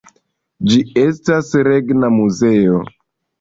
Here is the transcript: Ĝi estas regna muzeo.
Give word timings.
Ĝi 0.71 0.79
estas 1.01 1.51
regna 1.69 2.11
muzeo. 2.17 2.81